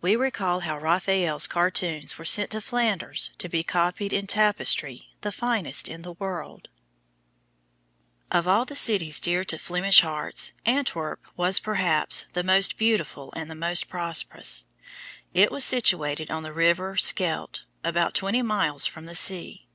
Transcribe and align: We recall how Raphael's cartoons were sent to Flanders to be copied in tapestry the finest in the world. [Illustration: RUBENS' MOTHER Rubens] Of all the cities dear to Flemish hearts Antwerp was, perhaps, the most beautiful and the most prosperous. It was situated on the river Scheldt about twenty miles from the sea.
We 0.00 0.14
recall 0.14 0.60
how 0.60 0.78
Raphael's 0.78 1.48
cartoons 1.48 2.16
were 2.16 2.24
sent 2.24 2.50
to 2.50 2.60
Flanders 2.60 3.32
to 3.38 3.48
be 3.48 3.64
copied 3.64 4.12
in 4.12 4.28
tapestry 4.28 5.08
the 5.22 5.32
finest 5.32 5.88
in 5.88 6.02
the 6.02 6.12
world. 6.12 6.68
[Illustration: 8.30 8.30
RUBENS' 8.30 8.30
MOTHER 8.30 8.38
Rubens] 8.38 8.38
Of 8.38 8.48
all 8.52 8.64
the 8.66 8.76
cities 8.76 9.18
dear 9.20 9.42
to 9.42 9.58
Flemish 9.58 10.00
hearts 10.02 10.52
Antwerp 10.64 11.26
was, 11.36 11.58
perhaps, 11.58 12.26
the 12.34 12.44
most 12.44 12.78
beautiful 12.78 13.32
and 13.34 13.50
the 13.50 13.56
most 13.56 13.88
prosperous. 13.88 14.64
It 15.34 15.50
was 15.50 15.64
situated 15.64 16.30
on 16.30 16.44
the 16.44 16.52
river 16.52 16.96
Scheldt 16.96 17.64
about 17.82 18.14
twenty 18.14 18.42
miles 18.42 18.86
from 18.86 19.06
the 19.06 19.16
sea. 19.16 19.66